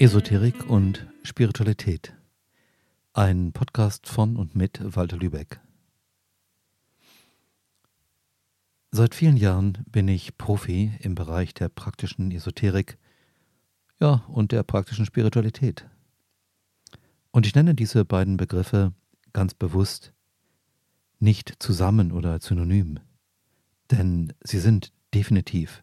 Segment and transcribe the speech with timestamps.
[0.00, 2.14] Esoterik und Spiritualität.
[3.14, 5.58] Ein Podcast von und mit Walter Lübeck.
[8.92, 12.96] Seit vielen Jahren bin ich Profi im Bereich der praktischen Esoterik,
[13.98, 15.84] ja, und der praktischen Spiritualität.
[17.32, 18.92] Und ich nenne diese beiden Begriffe
[19.32, 20.12] ganz bewusst
[21.18, 23.00] nicht zusammen oder synonym,
[23.90, 25.82] denn sie sind definitiv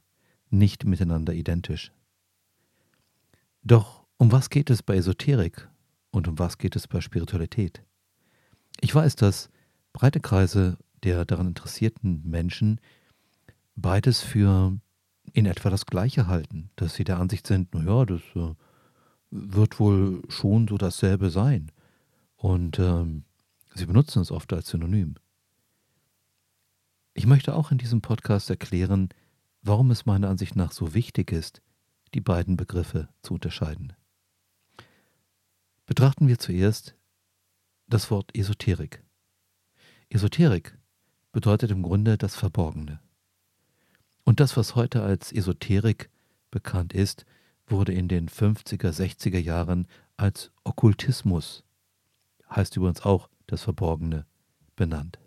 [0.50, 1.92] nicht miteinander identisch.
[3.62, 5.68] Doch um was geht es bei Esoterik
[6.12, 7.84] und um was geht es bei Spiritualität?
[8.82, 9.50] Ich weiß, dass
[9.94, 12.80] breite Kreise der daran interessierten Menschen
[13.76, 14.78] beides für
[15.34, 18.54] in etwa das Gleiche halten, dass sie der Ansicht sind, naja, das äh,
[19.32, 21.72] wird wohl schon so dasselbe sein.
[22.36, 23.26] Und ähm,
[23.74, 25.16] sie benutzen es oft als Synonym.
[27.14, 29.10] Ich möchte auch in diesem Podcast erklären,
[29.62, 31.62] warum es meiner Ansicht nach so wichtig ist,
[32.14, 33.94] die beiden Begriffe zu unterscheiden.
[35.86, 36.96] Betrachten wir zuerst
[37.88, 39.04] das Wort Esoterik.
[40.10, 40.80] Esoterik
[41.32, 43.00] bedeutet im Grunde das Verborgene.
[44.24, 46.10] Und das, was heute als Esoterik
[46.50, 47.26] bekannt ist,
[47.68, 51.64] wurde in den 50er, 60er Jahren als Okkultismus,
[52.50, 54.26] heißt übrigens auch das Verborgene,
[54.76, 55.20] benannt.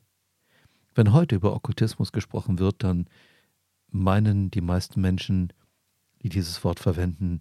[0.96, 3.06] Wenn heute über Okkultismus gesprochen wird, dann
[3.90, 5.52] meinen die meisten Menschen,
[6.22, 7.40] die dieses Wort verwenden,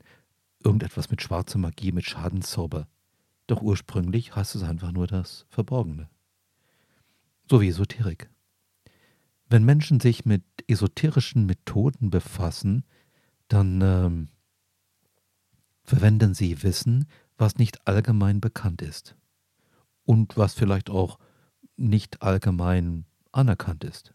[0.64, 2.88] irgendetwas mit schwarzer Magie, mit Schadenszauber.
[3.48, 6.10] Doch ursprünglich heißt es einfach nur das Verborgene.
[7.50, 8.30] So wie Esoterik.
[9.50, 12.84] Wenn Menschen sich mit esoterischen Methoden befassen,
[13.48, 14.28] dann ähm,
[15.84, 19.16] verwenden sie Wissen, was nicht allgemein bekannt ist
[20.04, 21.18] und was vielleicht auch
[21.78, 24.14] nicht allgemein anerkannt ist.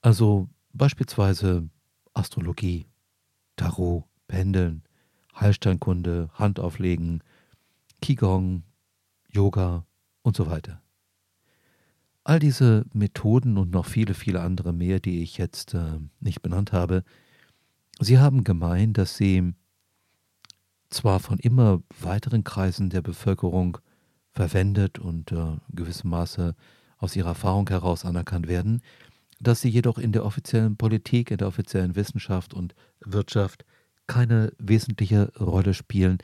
[0.00, 1.68] Also beispielsweise
[2.14, 2.86] Astrologie,
[3.56, 4.82] Tarot, Pendeln,
[5.38, 7.22] Heilsteinkunde, Handauflegen,
[8.00, 8.62] Qigong,
[9.28, 9.86] Yoga
[10.22, 10.82] und so weiter.
[12.24, 16.72] All diese Methoden und noch viele, viele andere mehr, die ich jetzt äh, nicht benannt
[16.72, 17.04] habe,
[18.00, 19.54] sie haben gemein, dass sie
[20.90, 23.78] zwar von immer weiteren Kreisen der Bevölkerung
[24.32, 26.54] verwendet und äh, gewissem Maße
[26.98, 28.82] aus ihrer Erfahrung heraus anerkannt werden,
[29.40, 33.64] dass sie jedoch in der offiziellen Politik, in der offiziellen Wissenschaft und Wirtschaft
[34.06, 36.18] keine wesentliche Rolle spielen,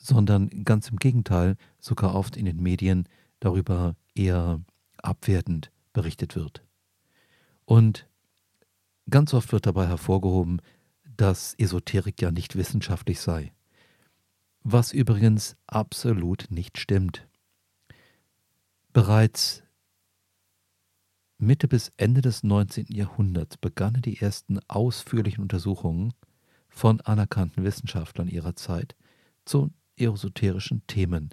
[0.00, 3.06] sondern ganz im Gegenteil, sogar oft in den Medien
[3.38, 4.60] darüber eher
[5.02, 6.64] abwertend berichtet wird.
[7.66, 8.08] Und
[9.08, 10.60] ganz oft wird dabei hervorgehoben,
[11.16, 13.52] dass Esoterik ja nicht wissenschaftlich sei.
[14.62, 17.26] Was übrigens absolut nicht stimmt.
[18.92, 19.62] Bereits
[21.38, 22.86] Mitte bis Ende des 19.
[22.88, 26.12] Jahrhunderts begannen die ersten ausführlichen Untersuchungen
[26.68, 28.94] von anerkannten Wissenschaftlern ihrer Zeit
[29.44, 31.30] zu esoterischen Themen.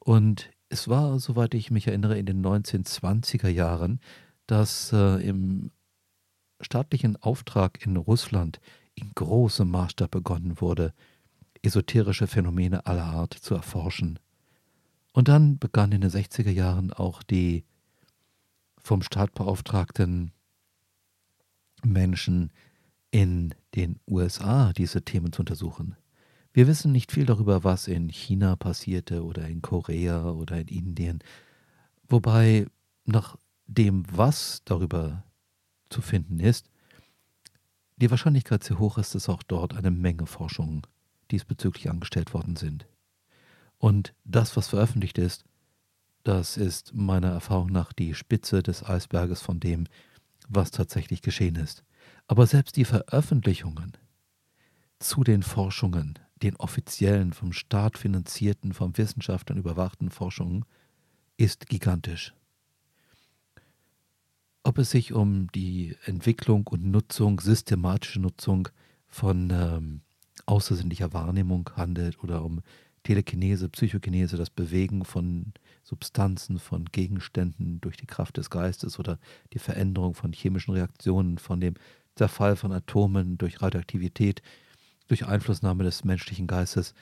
[0.00, 4.00] Und es war, soweit ich mich erinnere, in den 1920er Jahren,
[4.46, 5.70] dass äh, im
[6.60, 8.60] staatlichen Auftrag in Russland
[8.94, 10.92] in großem Maßstab begonnen wurde,
[11.62, 14.18] esoterische Phänomene aller Art zu erforschen.
[15.12, 17.64] Und dann begann in den 60er Jahren auch die
[18.78, 20.32] vom Staat beauftragten
[21.84, 22.50] Menschen
[23.10, 25.96] in den USA diese Themen zu untersuchen.
[26.52, 31.24] Wir wissen nicht viel darüber, was in China passierte oder in Korea oder in Indien,
[32.08, 32.66] wobei
[33.04, 33.36] nach
[33.66, 35.24] dem, was darüber
[35.88, 36.68] zu finden ist,
[37.96, 40.82] die Wahrscheinlichkeit sehr hoch ist, dass auch dort eine Menge Forschungen
[41.30, 42.86] diesbezüglich angestellt worden sind.
[43.78, 45.44] Und das, was veröffentlicht ist,
[46.24, 49.86] das ist meiner Erfahrung nach die Spitze des Eisberges von dem,
[50.48, 51.82] was tatsächlich geschehen ist.
[52.26, 53.92] Aber selbst die Veröffentlichungen
[54.98, 60.64] zu den Forschungen, den offiziellen, vom Staat finanzierten, vom Wissenschaftlern überwachten Forschungen,
[61.36, 62.34] ist gigantisch.
[64.64, 68.68] Ob es sich um die Entwicklung und Nutzung, systematische Nutzung
[69.08, 70.00] von ähm,
[70.46, 72.60] außersinnlicher Wahrnehmung handelt oder um
[73.02, 75.52] Telekinese, Psychokinese, das Bewegen von
[75.82, 79.18] Substanzen, von Gegenständen durch die Kraft des Geistes oder
[79.52, 81.74] die Veränderung von chemischen Reaktionen, von dem
[82.14, 84.42] Zerfall von Atomen durch Radioaktivität,
[85.12, 86.94] durch Einflussnahme des menschlichen Geistes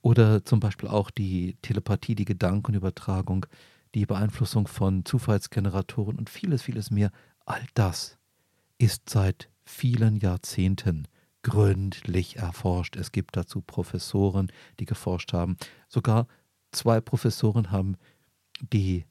[0.00, 3.44] oder zum Beispiel auch die Telepathie, die Gedankenübertragung,
[3.94, 7.10] die Beeinflussung von Zufallsgeneratoren und vieles, vieles mehr.
[7.44, 8.16] All das
[8.78, 11.06] ist seit vielen Jahrzehnten
[11.42, 12.96] gründlich erforscht.
[12.96, 14.50] Es gibt dazu Professoren,
[14.80, 15.58] die geforscht haben.
[15.86, 16.26] Sogar
[16.72, 17.98] zwei Professoren haben
[18.72, 19.04] die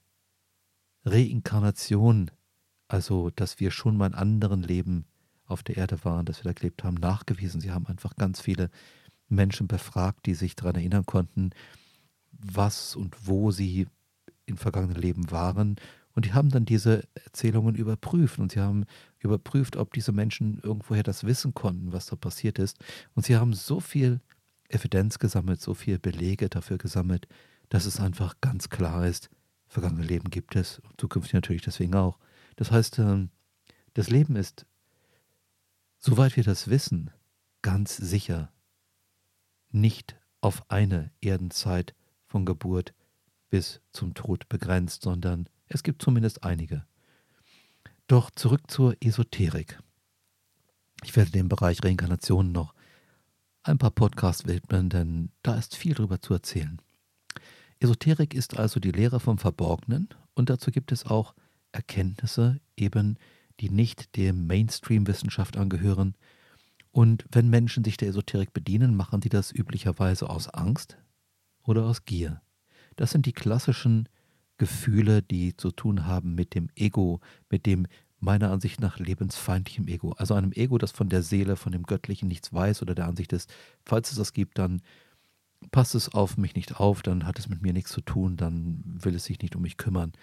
[1.06, 2.32] Reinkarnation,
[2.88, 5.06] also dass wir schon mal in anderen Leben
[5.54, 7.62] auf der Erde waren, dass wir da gelebt haben, nachgewiesen.
[7.62, 8.70] Sie haben einfach ganz viele
[9.30, 11.52] Menschen befragt, die sich daran erinnern konnten,
[12.32, 13.88] was und wo sie
[14.46, 15.78] in vergangenen Leben waren.
[16.16, 18.86] Und die haben dann diese Erzählungen überprüft und sie haben
[19.20, 22.78] überprüft, ob diese Menschen irgendwoher das wissen konnten, was da passiert ist.
[23.16, 24.20] Und sie haben so viel
[24.70, 27.28] Evidenz gesammelt, so viel Belege dafür gesammelt,
[27.70, 29.30] dass es einfach ganz klar ist,
[29.68, 32.20] vergangene Leben gibt es, zukünftig natürlich deswegen auch.
[32.56, 33.30] Das heißt, ähm,
[33.96, 34.66] das Leben ist,
[36.06, 37.12] soweit wir das wissen,
[37.62, 38.52] ganz sicher
[39.72, 41.96] nicht auf eine Erdenzeit
[42.28, 42.94] von Geburt
[43.50, 46.86] bis zum Tod begrenzt, sondern es gibt zumindest einige.
[48.08, 49.80] Doch zurück zur Esoterik.
[51.04, 52.74] Ich werde dem Bereich Reinkarnation noch
[53.64, 56.82] ein paar Podcasts widmen, denn da ist viel darüber zu erzählen.
[57.80, 61.34] Esoterik ist also die Lehre vom Verborgenen und dazu gibt es auch
[61.72, 63.18] Erkenntnisse, eben
[63.60, 66.16] die nicht dem Mainstream-Wissenschaft angehören.
[66.92, 70.98] Und wenn Menschen sich der Esoterik bedienen, machen sie das üblicherweise aus Angst
[71.64, 72.42] oder aus Gier.
[72.96, 74.10] Das sind die klassischen
[74.58, 77.20] Gefühle, die zu tun haben mit dem Ego,
[77.50, 77.88] mit dem
[78.20, 80.14] meiner Ansicht nach lebensfeindlichem Ego.
[80.14, 83.34] Also einem Ego, das von der Seele, von dem Göttlichen nichts weiß oder der Ansicht
[83.34, 83.54] ist,
[83.84, 84.82] falls es das gibt, dann
[85.72, 88.84] passt es auf mich nicht auf, dann hat es mit mir nichts zu tun, dann
[88.86, 90.14] will es sich nicht um mich kümmern.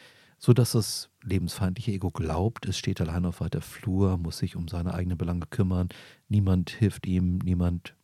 [0.43, 4.69] So dass das lebensfeindliche Ego glaubt, es steht allein auf weiter Flur, muss sich um
[4.69, 5.91] seine eigenen Belange kümmern,
[6.29, 7.95] niemand hilft ihm, niemand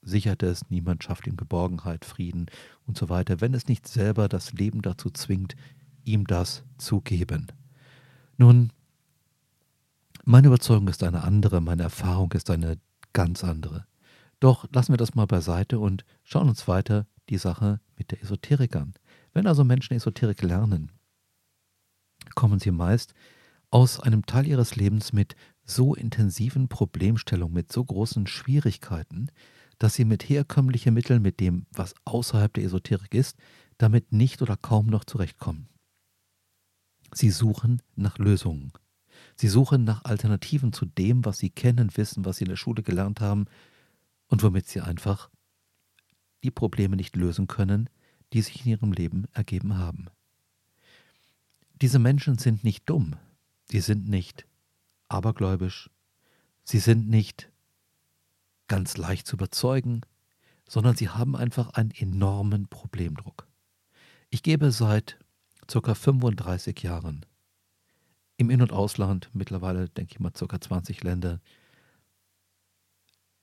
[0.00, 2.46] sichert es, niemand schafft ihm Geborgenheit, Frieden
[2.86, 5.54] und so weiter, wenn es nicht selber das Leben dazu zwingt,
[6.02, 7.48] ihm das zu geben.
[8.38, 8.72] Nun,
[10.24, 12.78] meine Überzeugung ist eine andere, meine Erfahrung ist eine
[13.12, 13.86] ganz andere.
[14.40, 18.76] Doch lassen wir das mal beiseite und schauen uns weiter die Sache mit der Esoterik
[18.76, 18.94] an.
[19.34, 20.90] Wenn also Menschen Esoterik lernen,
[22.34, 23.14] kommen sie meist
[23.70, 29.30] aus einem Teil ihres Lebens mit so intensiven Problemstellungen, mit so großen Schwierigkeiten,
[29.78, 33.36] dass sie mit herkömmlichen Mitteln, mit dem, was außerhalb der Esoterik ist,
[33.78, 35.68] damit nicht oder kaum noch zurechtkommen.
[37.12, 38.72] Sie suchen nach Lösungen.
[39.36, 42.82] Sie suchen nach Alternativen zu dem, was sie kennen, wissen, was sie in der Schule
[42.82, 43.46] gelernt haben
[44.28, 45.30] und womit sie einfach
[46.42, 47.90] die Probleme nicht lösen können,
[48.32, 50.06] die sich in ihrem Leben ergeben haben.
[51.82, 53.16] Diese Menschen sind nicht dumm,
[53.70, 54.46] sie sind nicht
[55.08, 55.90] abergläubisch,
[56.64, 57.50] sie sind nicht
[58.66, 60.00] ganz leicht zu überzeugen,
[60.66, 63.46] sondern sie haben einfach einen enormen Problemdruck.
[64.30, 65.18] Ich gebe seit
[65.68, 65.94] ca.
[65.94, 67.26] 35 Jahren
[68.38, 70.60] im In- und Ausland, mittlerweile denke ich mal ca.
[70.60, 71.40] 20 Länder,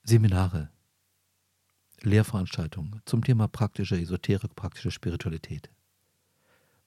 [0.04, 0.70] Seminare,
[2.02, 5.70] Lehrveranstaltungen zum Thema praktische Esoterik, praktische Spiritualität.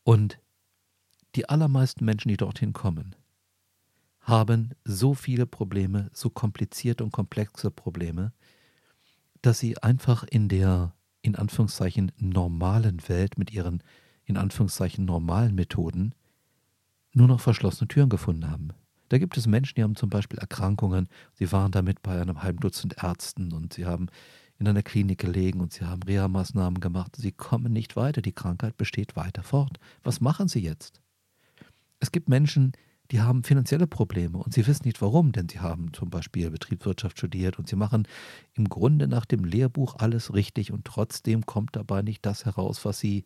[0.02, 0.38] Und
[1.36, 3.14] die allermeisten Menschen, die dorthin kommen,
[4.20, 8.32] haben so viele Probleme, so komplizierte und komplexe Probleme,
[9.42, 13.82] dass sie einfach in der, in Anführungszeichen, normalen Welt mit ihren,
[14.24, 16.14] in Anführungszeichen, normalen Methoden
[17.12, 18.70] nur noch verschlossene Türen gefunden haben.
[19.08, 22.58] Da gibt es Menschen, die haben zum Beispiel Erkrankungen, sie waren damit bei einem halben
[22.58, 24.08] Dutzend Ärzten und sie haben
[24.58, 27.14] in einer Klinik gelegen und sie haben Reha-Maßnahmen gemacht.
[27.16, 29.78] Sie kommen nicht weiter, die Krankheit besteht weiter fort.
[30.02, 31.00] Was machen sie jetzt?
[32.00, 32.72] Es gibt Menschen,
[33.10, 37.18] die haben finanzielle Probleme und sie wissen nicht warum, denn sie haben zum Beispiel Betriebswirtschaft
[37.18, 38.08] studiert und sie machen
[38.54, 42.98] im Grunde nach dem Lehrbuch alles richtig und trotzdem kommt dabei nicht das heraus, was
[42.98, 43.24] sie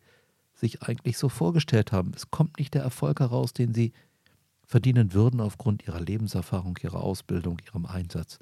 [0.53, 2.11] sich eigentlich so vorgestellt haben.
[2.15, 3.93] Es kommt nicht der Erfolg heraus, den sie
[4.65, 8.37] verdienen würden aufgrund ihrer Lebenserfahrung, ihrer Ausbildung, ihrem Einsatz.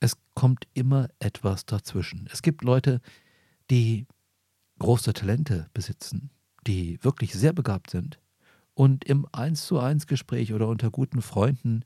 [0.00, 2.28] Es kommt immer etwas dazwischen.
[2.32, 3.00] Es gibt Leute,
[3.70, 4.06] die
[4.78, 6.30] große Talente besitzen,
[6.66, 8.18] die wirklich sehr begabt sind
[8.74, 11.84] und im Eins zu eins Gespräch oder unter guten Freunden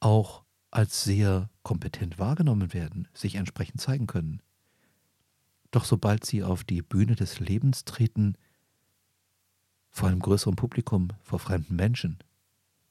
[0.00, 4.42] auch als sehr kompetent wahrgenommen werden, sich entsprechend zeigen können.
[5.70, 8.36] Doch sobald sie auf die Bühne des Lebens treten,
[9.90, 12.18] vor einem größeren Publikum, vor fremden Menschen,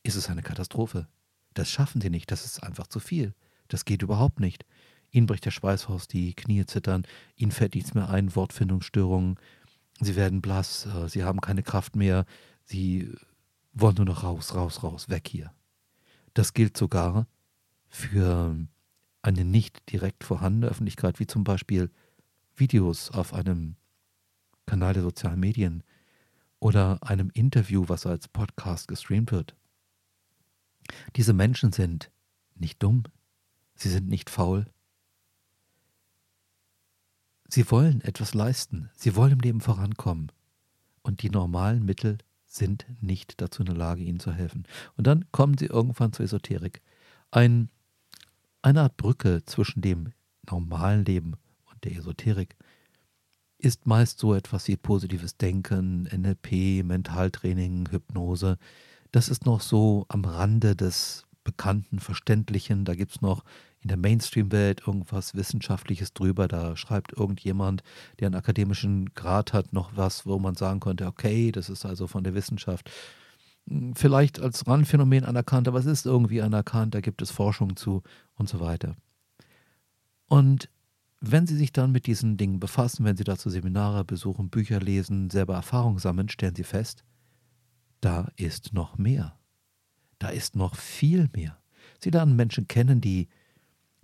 [0.03, 1.07] ist es eine Katastrophe.
[1.53, 3.33] Das schaffen sie nicht, das ist einfach zu viel.
[3.67, 4.65] Das geht überhaupt nicht.
[5.11, 9.39] Ihnen bricht der Schweiß aus, die Knie zittern, ihnen fällt nichts mehr ein, Wortfindungsstörungen,
[9.99, 12.25] sie werden blass, äh, sie haben keine Kraft mehr,
[12.65, 13.15] Sie
[13.73, 15.53] wollen nur noch raus, raus, raus, weg hier.
[16.33, 17.27] Das gilt sogar
[17.87, 18.57] für
[19.21, 21.91] eine nicht direkt vorhandene Öffentlichkeit, wie zum Beispiel
[22.55, 23.75] Videos auf einem
[24.65, 25.83] Kanal der sozialen Medien
[26.59, 29.55] oder einem Interview, was als Podcast gestreamt wird.
[31.15, 32.11] Diese Menschen sind
[32.55, 33.03] nicht dumm,
[33.75, 34.65] sie sind nicht faul.
[37.47, 40.31] Sie wollen etwas leisten, sie wollen im Leben vorankommen.
[41.03, 42.17] Und die normalen Mittel
[42.55, 44.63] sind nicht dazu in der Lage, ihnen zu helfen.
[44.97, 46.81] Und dann kommen sie irgendwann zur Esoterik.
[47.31, 47.69] Ein,
[48.61, 50.13] eine Art Brücke zwischen dem
[50.49, 51.33] normalen Leben
[51.65, 52.55] und der Esoterik,
[53.57, 58.57] ist meist so etwas wie positives Denken, NLP, Mentaltraining, Hypnose.
[59.11, 62.85] Das ist noch so am Rande des bekannten, verständlichen.
[62.85, 63.43] Da gibt es noch
[63.85, 66.47] in der Mainstream-Welt irgendwas Wissenschaftliches drüber.
[66.47, 67.83] Da schreibt irgendjemand,
[68.19, 72.07] der einen akademischen Grad hat, noch was, wo man sagen könnte, okay, das ist also
[72.07, 72.89] von der Wissenschaft
[73.69, 78.01] hm, vielleicht als Randphänomen anerkannt, aber es ist irgendwie anerkannt, da gibt es Forschung zu
[78.33, 78.95] und so weiter.
[80.27, 80.67] Und
[81.21, 85.29] wenn Sie sich dann mit diesen Dingen befassen, wenn Sie dazu Seminare besuchen, Bücher lesen,
[85.29, 87.03] selber Erfahrungen sammeln, stellen Sie fest,
[88.01, 89.37] da ist noch mehr.
[90.17, 91.59] Da ist noch viel mehr.
[91.99, 93.27] Sie lernen Menschen kennen, die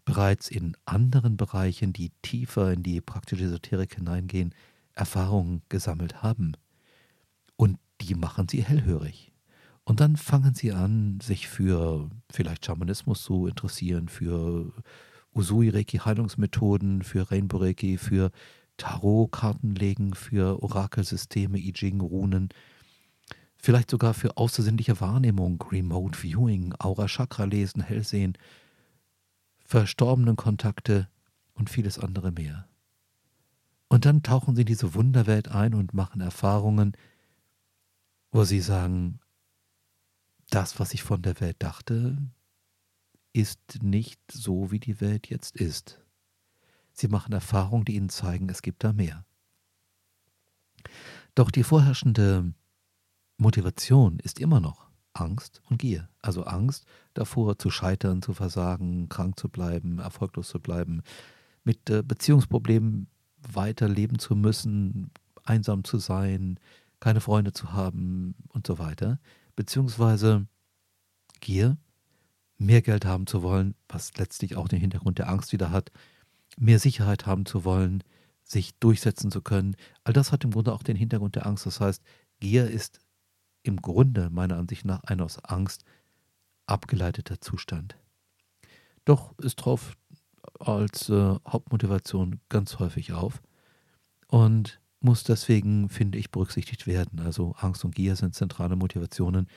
[0.06, 4.54] bereits in anderen Bereichen, die tiefer in die praktische Esoterik hineingehen,
[4.94, 6.54] Erfahrungen gesammelt haben.
[7.56, 9.32] Und die machen sie hellhörig.
[9.84, 14.74] Und dann fangen sie an, sich für vielleicht Schamanismus zu interessieren, für
[15.34, 18.32] Usui-Reiki-Heilungsmethoden, für Rainbow-Reiki, für
[18.78, 22.50] Tarot-Kartenlegen, für Orakelsysteme, I Ching, Runen,
[23.58, 28.38] vielleicht sogar für außersinnliche Wahrnehmung, Remote Viewing, Aura-Chakra-Lesen, Hellsehen,
[29.72, 31.08] verstorbenen Kontakte
[31.54, 32.68] und vieles andere mehr.
[33.88, 36.92] Und dann tauchen sie in diese Wunderwelt ein und machen Erfahrungen,
[38.32, 39.22] wo sie sagen,
[40.50, 42.18] das, was ich von der Welt dachte,
[43.32, 46.02] ist nicht so, wie die Welt jetzt ist.
[46.92, 49.26] Sie machen Erfahrungen, die ihnen zeigen, es gibt da mehr.
[51.34, 52.54] Doch die vorherrschende
[53.38, 56.10] Motivation ist immer noch Angst und Gier.
[56.22, 61.02] Also Angst davor zu scheitern, zu versagen, krank zu bleiben, erfolglos zu bleiben,
[61.64, 63.08] mit äh, Beziehungsproblemen
[63.52, 65.12] weiterleben zu müssen,
[65.44, 66.60] einsam zu sein,
[67.00, 69.20] keine Freunde zu haben und so weiter.
[69.56, 70.48] Beziehungsweise
[71.40, 71.78] Gier,
[72.58, 75.92] mehr Geld haben zu wollen, was letztlich auch den Hintergrund der Angst wieder hat,
[76.58, 78.04] mehr Sicherheit haben zu wollen,
[78.44, 79.76] sich durchsetzen zu können.
[80.04, 81.66] All das hat im Grunde auch den Hintergrund der Angst.
[81.66, 82.04] Das heißt,
[82.40, 83.00] Gier ist
[83.64, 85.84] im Grunde meiner Ansicht nach ein aus Angst
[86.66, 87.98] abgeleiteter Zustand.
[89.06, 89.98] Doch es taucht
[90.60, 93.42] als äh, Hauptmotivation ganz häufig auf
[94.28, 97.20] und muss deswegen, finde ich, berücksichtigt werden.
[97.20, 99.48] Also Angst und Gier sind zentrale Motivationen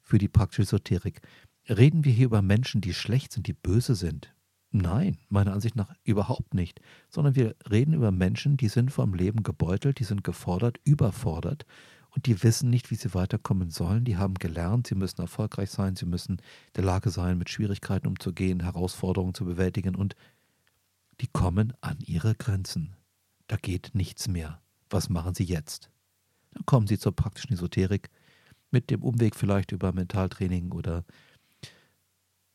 [0.00, 1.20] für die praktische Esoterik.
[1.68, 4.34] Reden wir hier über Menschen, die schlecht sind, die böse sind?
[4.70, 9.42] Nein, meiner Ansicht nach überhaupt nicht, sondern wir reden über Menschen, die sind vom Leben
[9.42, 11.64] gebeutelt, die sind gefordert, überfordert
[12.14, 14.04] und die wissen nicht, wie sie weiterkommen sollen.
[14.04, 18.06] Die haben gelernt, sie müssen erfolgreich sein, sie müssen in der Lage sein, mit Schwierigkeiten
[18.06, 20.14] umzugehen, Herausforderungen zu bewältigen und
[21.20, 22.96] die kommen an ihre Grenzen.
[23.48, 24.60] Da geht nichts mehr.
[24.90, 25.90] Was machen sie jetzt?
[26.52, 28.10] Dann kommen sie zur praktischen Esoterik
[28.70, 31.04] mit dem Umweg vielleicht über Mentaltraining oder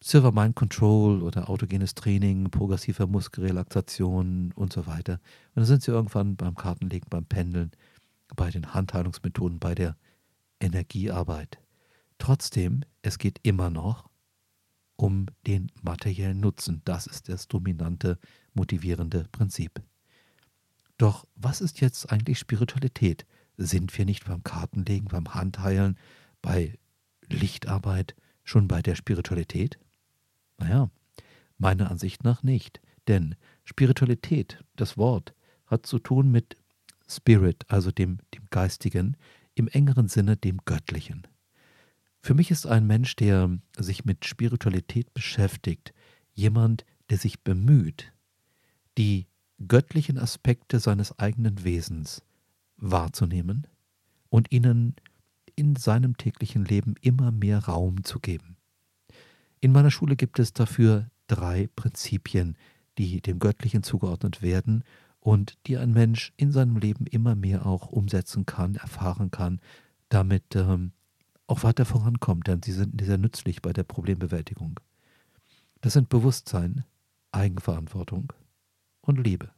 [0.01, 5.13] Silver Mind Control oder autogenes Training, progressive Muskelrelaxation und so weiter.
[5.13, 7.71] Und dann sind sie irgendwann beim Kartenlegen, beim Pendeln
[8.35, 9.95] bei den Handheilungsmethoden, bei der
[10.59, 11.59] Energiearbeit.
[12.17, 14.09] Trotzdem, es geht immer noch
[14.95, 16.81] um den materiellen Nutzen.
[16.83, 18.19] Das ist das dominante,
[18.53, 19.81] motivierende Prinzip.
[20.97, 23.25] Doch was ist jetzt eigentlich Spiritualität?
[23.55, 25.97] Sind wir nicht beim Kartenlegen, beim Handheilen,
[26.41, 26.77] bei
[27.27, 29.79] Lichtarbeit schon bei der Spiritualität?
[30.57, 30.89] Naja,
[31.57, 32.81] meiner Ansicht nach nicht.
[33.07, 35.33] Denn Spiritualität, das Wort,
[35.65, 36.57] hat zu tun mit
[37.09, 39.17] Spirit, also dem, dem Geistigen,
[39.55, 41.27] im engeren Sinne dem Göttlichen.
[42.21, 45.93] Für mich ist ein Mensch, der sich mit Spiritualität beschäftigt,
[46.33, 48.13] jemand, der sich bemüht,
[48.97, 49.27] die
[49.67, 52.21] göttlichen Aspekte seines eigenen Wesens
[52.77, 53.67] wahrzunehmen
[54.29, 54.95] und ihnen
[55.55, 58.55] in seinem täglichen Leben immer mehr Raum zu geben.
[59.59, 62.55] In meiner Schule gibt es dafür drei Prinzipien,
[62.97, 64.83] die dem Göttlichen zugeordnet werden
[65.19, 69.59] und die ein Mensch in seinem Leben immer mehr auch umsetzen kann, erfahren kann,
[70.09, 70.93] damit ähm,
[71.47, 74.79] auch weiter vorankommt, denn sie sind sehr nützlich bei der Problembewältigung.
[75.81, 76.85] Das sind Bewusstsein,
[77.31, 78.33] Eigenverantwortung
[79.01, 79.51] und Liebe.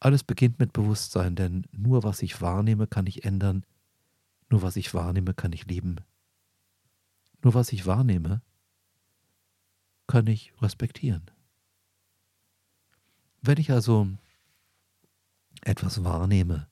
[0.00, 3.64] Alles beginnt mit Bewusstsein, denn nur was ich wahrnehme, kann ich ändern,
[4.50, 5.96] nur was ich wahrnehme, kann ich lieben.
[7.42, 8.42] Nur was ich wahrnehme,
[10.06, 11.30] kann ich respektieren.
[13.42, 14.08] Wenn ich also
[15.64, 16.68] etwas wahrnehme,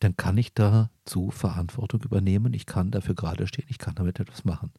[0.00, 4.44] dann kann ich dazu Verantwortung übernehmen, ich kann dafür gerade stehen, ich kann damit etwas
[4.44, 4.72] machen.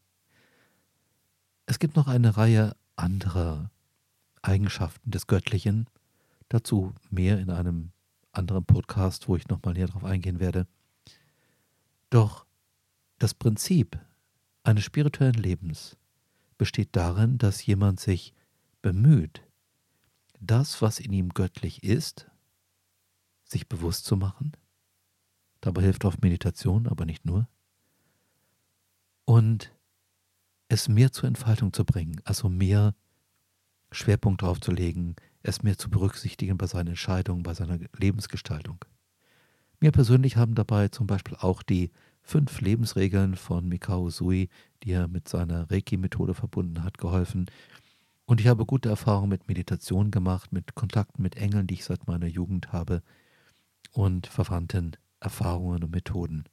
[1.66, 3.72] Es gibt noch eine Reihe anderer
[4.42, 5.88] Eigenschaften des Göttlichen,
[6.50, 7.92] dazu mehr in einem
[8.32, 10.68] anderen Podcast, wo ich nochmal näher darauf eingehen werde.
[12.10, 12.46] Doch
[13.18, 14.00] das Prinzip
[14.64, 15.98] eines spirituellen Lebens
[16.58, 18.34] besteht darin, dass jemand sich
[18.82, 19.42] bemüht,
[20.40, 22.30] das, was in ihm göttlich ist,
[23.46, 24.52] sich bewusst zu machen.
[25.62, 27.48] Dabei hilft oft Meditation, aber nicht nur.
[29.26, 29.72] Und
[30.68, 32.96] es mehr zur Entfaltung zu bringen, also mehr
[33.92, 38.84] Schwerpunkt drauf zu legen, es mehr zu berücksichtigen bei seinen Entscheidungen, bei seiner Lebensgestaltung.
[39.80, 44.50] Mir persönlich haben dabei zum Beispiel auch die fünf Lebensregeln von Mikao Sui,
[44.84, 47.46] die er mit seiner Reiki-Methode verbunden hat, geholfen.
[48.26, 52.08] Und ich habe gute Erfahrungen mit Meditation gemacht, mit Kontakten mit Engeln, die ich seit
[52.08, 53.04] meiner Jugend habe
[53.96, 56.44] und verwandten Erfahrungen und Methoden.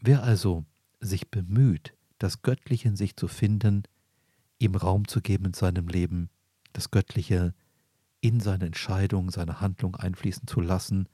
[0.00, 0.64] Wer also
[1.00, 3.84] sich bemüht, das Göttliche in sich zu finden,
[4.58, 6.28] ihm Raum zu geben in seinem Leben,
[6.74, 7.54] das Göttliche
[8.20, 11.08] in seine Entscheidung, seine Handlung einfließen zu lassen,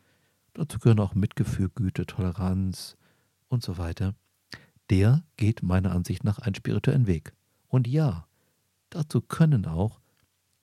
[0.55, 2.97] dazu gehören auch Mitgefühl, Güte, Toleranz
[3.49, 4.15] und so weiter,
[4.91, 7.33] der geht meiner Ansicht nach einen spirituellen Weg.
[7.69, 8.27] Und ja,
[8.91, 10.01] dazu können auch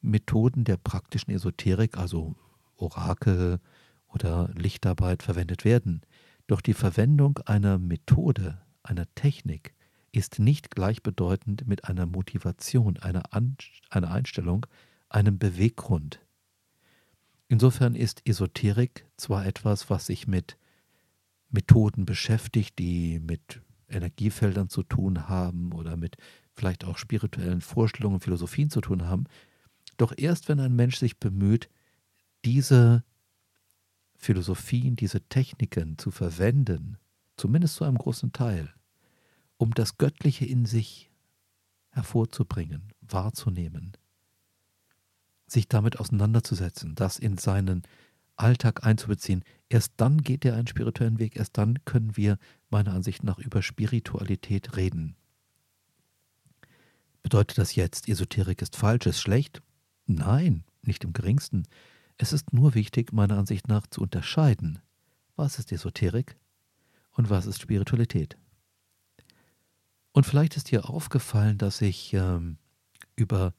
[0.01, 2.35] Methoden der praktischen Esoterik, also
[2.75, 3.59] Orakel
[4.07, 6.01] oder Lichtarbeit verwendet werden.
[6.47, 9.73] Doch die Verwendung einer Methode, einer Technik,
[10.11, 13.57] ist nicht gleichbedeutend mit einer Motivation, einer, An
[13.89, 14.65] einer Einstellung,
[15.09, 16.19] einem Beweggrund.
[17.47, 20.57] Insofern ist Esoterik zwar etwas, was sich mit
[21.49, 26.17] Methoden beschäftigt, die mit Energiefeldern zu tun haben oder mit
[26.53, 29.25] vielleicht auch spirituellen Vorstellungen, Philosophien zu tun haben,
[29.97, 31.69] doch erst wenn ein Mensch sich bemüht,
[32.43, 33.03] diese
[34.25, 36.97] Philosophien, diese Techniken zu verwenden,
[37.37, 38.73] zumindest zu einem großen Teil,
[39.57, 41.11] um das Göttliche in sich
[41.91, 43.93] hervorzubringen, wahrzunehmen,
[45.45, 47.83] sich damit auseinanderzusetzen, das in seinen
[48.35, 52.39] Alltag einzubeziehen, erst dann geht er einen spirituellen Weg, erst dann können wir
[52.69, 55.15] meiner Ansicht nach über Spiritualität reden.
[57.21, 59.61] Bedeutet das jetzt, Esoterik ist falsch, ist schlecht?
[60.07, 61.67] Nein, nicht im geringsten.
[62.17, 64.79] Es ist nur wichtig, meiner Ansicht nach, zu unterscheiden,
[65.35, 66.37] was ist Esoterik
[67.11, 68.37] und was ist Spiritualität.
[70.11, 72.57] Und vielleicht ist dir aufgefallen, dass ich ähm,
[73.15, 73.53] über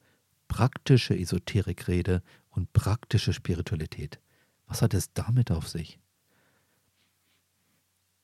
[0.47, 4.19] praktische Esoterik rede und praktische Spiritualität.
[4.65, 5.99] Was hat es damit auf sich?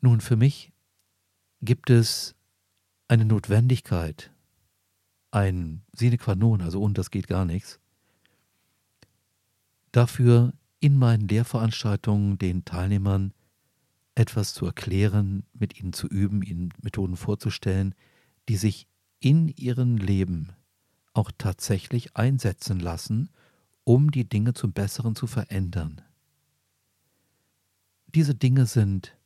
[0.02, 0.72] Nun, für mich
[1.62, 2.36] gibt es
[3.08, 4.32] eine Notwendigkeit,
[5.32, 7.80] ein Sine qua non, also und das geht gar nichts,
[9.94, 13.34] dafür in meinen Lehrveranstaltungen den Teilnehmern
[14.16, 17.96] etwas zu erklären, mit ihnen zu üben, ihnen Methoden vorzustellen,
[18.50, 18.88] die sich
[19.20, 20.52] in ihrem Leben
[21.14, 23.30] auch tatsächlich einsetzen lassen,
[23.86, 26.02] um die Dinge zum Besseren zu verändern.
[28.08, 29.18] Diese Dinge sind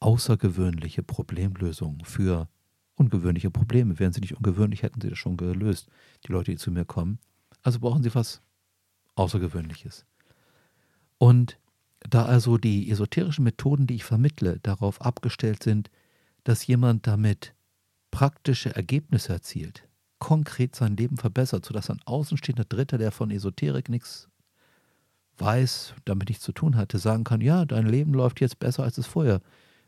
[0.00, 2.48] außergewöhnliche Problemlösungen für
[2.94, 3.98] ungewöhnliche Probleme.
[3.98, 5.88] Wären sie nicht ungewöhnlich, hätten sie das schon gelöst,
[6.26, 7.18] die Leute, die zu mir kommen.
[7.62, 8.42] Also brauchen sie was
[9.14, 10.06] Außergewöhnliches.
[11.18, 11.58] Und
[12.00, 15.90] da also die esoterischen Methoden, die ich vermittle, darauf abgestellt sind,
[16.44, 17.54] dass jemand damit
[18.10, 19.86] praktische Ergebnisse erzielt,
[20.18, 24.28] konkret sein Leben verbessert, sodass ein außenstehender Dritter, der von Esoterik nichts
[25.38, 28.98] weiß, damit nichts zu tun hatte, sagen kann, ja, dein Leben läuft jetzt besser, als
[28.98, 29.40] es vorher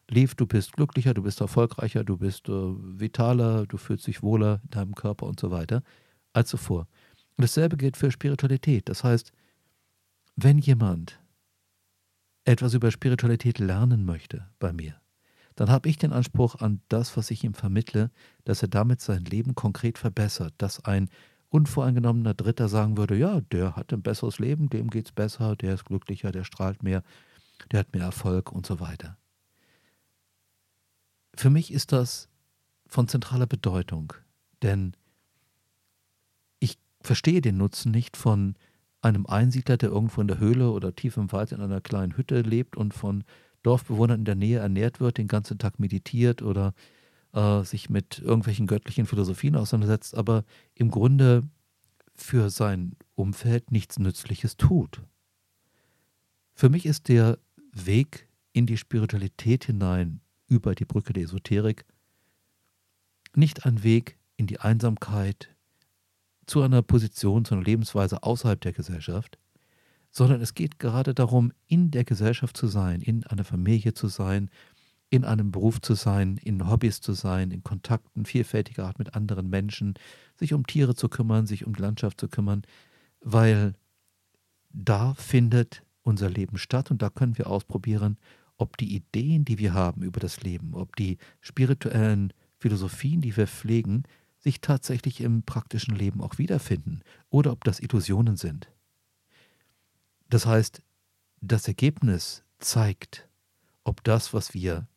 [0.09, 4.61] lief, du bist glücklicher, du bist erfolgreicher, du bist äh, vitaler, du fühlst dich wohler
[4.65, 5.83] in deinem Körper und so weiter
[6.33, 6.87] als zuvor.
[7.37, 8.89] Und dasselbe gilt für Spiritualität.
[8.89, 9.33] Das heißt,
[10.37, 11.21] wenn jemand
[12.45, 15.01] etwas über Spiritualität lernen möchte bei mir,
[15.55, 18.11] dann habe ich den Anspruch an das, was ich ihm vermittle,
[18.45, 21.11] dass er damit sein Leben konkret verbessert, dass ein
[21.51, 25.75] unvoreingenommener Dritter sagen würde, ja, der hat ein besseres Leben, dem geht es besser, der
[25.75, 27.03] ist glücklicher, der strahlt mehr,
[27.71, 29.19] der hat mehr Erfolg und so weiter.
[31.35, 32.29] Für mich ist das
[32.87, 34.15] von zentraler Bedeutung,
[34.63, 34.97] denn
[37.07, 38.55] verstehe den Nutzen nicht von
[39.01, 42.41] einem Einsiedler, der irgendwo in der Höhle oder tief im Wald in einer kleinen Hütte
[42.43, 43.25] lebt und von
[43.63, 46.75] Dorfbewohnern in der Nähe ernährt wird, den ganzen Tag meditiert oder
[47.33, 51.43] äh, sich mit irgendwelchen göttlichen Philosophien auseinandersetzt, aber im Grunde
[52.15, 55.03] für sein Umfeld nichts Nützliches tut.
[56.55, 57.39] Für mich ist der
[57.73, 61.85] Weg in die Spiritualität hinein über die Brücke der Esoterik
[63.35, 65.52] nicht ein Weg in die Einsamkeit,
[66.47, 69.39] zu einer Position, zu einer Lebensweise außerhalb der Gesellschaft,
[70.11, 74.51] sondern es geht gerade darum, in der Gesellschaft zu sein, in einer Familie zu sein,
[75.09, 79.49] in einem Beruf zu sein, in Hobbys zu sein, in Kontakten vielfältiger Art mit anderen
[79.51, 79.95] Menschen,
[80.39, 82.63] sich um Tiere zu kümmern, sich um die Landschaft zu kümmern,
[83.21, 83.75] weil
[84.71, 88.19] da findet unser Leben statt und da können wir ausprobieren,
[88.57, 93.47] ob die Ideen, die wir haben über das Leben, ob die spirituellen Philosophien, die wir
[93.47, 94.05] pflegen,
[94.43, 98.69] sich tatsächlich im praktischen Leben auch wiederfinden oder ob das Illusionen sind.
[100.29, 100.83] Das heißt,
[101.41, 103.29] das Ergebnis zeigt,
[103.85, 104.89] ob das, was wir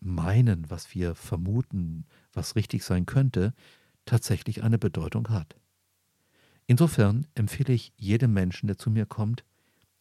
[0.00, 3.54] meinen, was wir vermuten, was richtig sein könnte,
[4.04, 5.56] tatsächlich eine Bedeutung hat.
[6.66, 9.44] Insofern empfehle ich jedem Menschen, der zu mir kommt,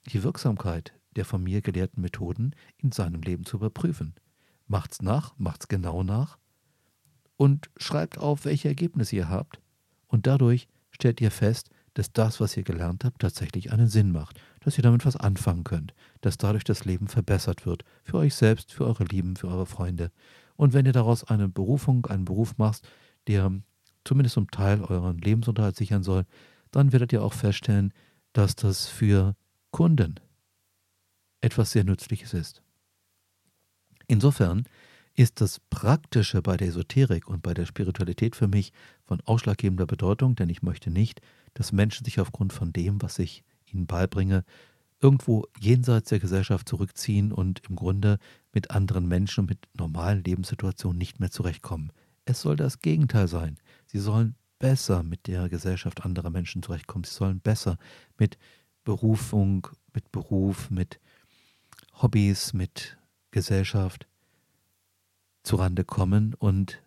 [0.07, 4.15] die Wirksamkeit der von mir gelehrten Methoden in seinem Leben zu überprüfen.
[4.67, 6.37] Macht's nach, macht's genau nach
[7.37, 9.59] und schreibt auf, welche Ergebnisse ihr habt.
[10.07, 14.39] Und dadurch stellt ihr fest, dass das, was ihr gelernt habt, tatsächlich einen Sinn macht,
[14.59, 18.73] dass ihr damit was anfangen könnt, dass dadurch das Leben verbessert wird, für euch selbst,
[18.73, 20.11] für eure Lieben, für eure Freunde.
[20.57, 22.87] Und wenn ihr daraus eine Berufung, einen Beruf macht,
[23.27, 23.51] der
[24.03, 26.25] zumindest zum Teil euren Lebensunterhalt sichern soll,
[26.71, 27.93] dann werdet ihr auch feststellen,
[28.33, 29.35] dass das für
[29.71, 30.15] Kunden
[31.41, 32.61] etwas sehr Nützliches ist.
[34.07, 34.65] Insofern
[35.15, 38.73] ist das Praktische bei der Esoterik und bei der Spiritualität für mich
[39.05, 41.21] von ausschlaggebender Bedeutung, denn ich möchte nicht,
[41.53, 44.43] dass Menschen sich aufgrund von dem, was ich ihnen beibringe,
[45.01, 48.17] irgendwo jenseits der Gesellschaft zurückziehen und im Grunde
[48.53, 51.91] mit anderen Menschen und mit normalen Lebenssituationen nicht mehr zurechtkommen.
[52.25, 53.57] Es soll das Gegenteil sein.
[53.85, 57.03] Sie sollen besser mit der Gesellschaft anderer Menschen zurechtkommen.
[57.03, 57.77] Sie sollen besser
[58.17, 58.37] mit
[58.83, 60.99] Berufung, mit Beruf, mit
[62.01, 62.97] Hobbys, mit
[63.31, 64.07] Gesellschaft
[65.45, 66.81] zurande kommen und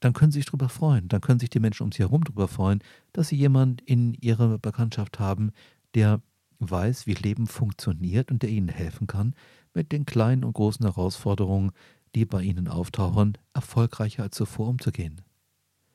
[0.00, 1.08] dann können sie sich darüber freuen.
[1.08, 2.80] Dann können sich die Menschen um sie herum darüber freuen,
[3.12, 5.52] dass sie jemanden in ihrer Bekanntschaft haben,
[5.94, 6.20] der
[6.58, 9.34] weiß, wie Leben funktioniert und der ihnen helfen kann,
[9.74, 11.72] mit den kleinen und großen Herausforderungen,
[12.14, 15.20] die bei ihnen auftauchen, erfolgreicher als zuvor umzugehen.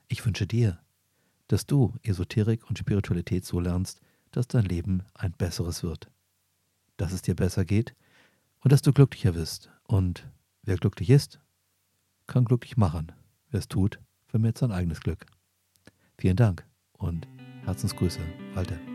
[0.08, 0.80] Ich wünsche dir,
[1.48, 6.10] dass du Esoterik und Spiritualität so lernst, dass dein Leben ein besseres wird.
[6.98, 7.96] Dass es dir besser geht
[8.60, 9.72] und dass du glücklicher wirst.
[9.84, 10.28] Und
[10.64, 11.40] wer glücklich ist,
[12.32, 13.12] kann glücklich machen.
[13.50, 15.26] Wer es tut, vermehrt sein eigenes Glück.
[16.18, 16.66] Vielen Dank
[16.98, 17.28] und
[17.66, 18.22] Herzensgrüße,
[18.54, 18.91] Walter.